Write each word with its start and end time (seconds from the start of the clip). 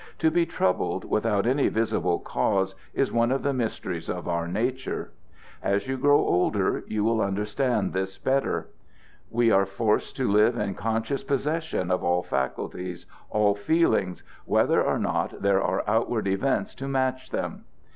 "To 0.17 0.31
be 0.31 0.47
troubled 0.47 1.05
without 1.05 1.45
any 1.45 1.67
visible 1.67 2.17
cause 2.17 2.73
is 2.91 3.11
one 3.11 3.31
of 3.31 3.43
the 3.43 3.53
mysteries 3.53 4.09
of 4.09 4.27
our 4.27 4.47
nature. 4.47 5.11
As 5.61 5.87
you 5.87 5.95
grow 5.95 6.17
older 6.17 6.83
you 6.87 7.03
will 7.03 7.21
understand 7.21 7.93
this 7.93 8.17
better. 8.17 8.69
We 9.29 9.51
are 9.51 9.67
forced 9.67 10.17
to 10.17 10.27
live 10.31 10.57
in 10.57 10.73
conscious 10.73 11.23
possession 11.23 11.91
of 11.91 12.03
all 12.03 12.23
faculties, 12.23 13.05
all 13.29 13.53
feelings, 13.53 14.23
whether 14.45 14.81
or 14.83 14.97
not 14.97 15.39
there 15.43 15.61
are 15.61 15.83
outward 15.87 16.25
events 16.27 16.73
to 16.81 16.87
match 16.87 17.29
them. 17.29 17.65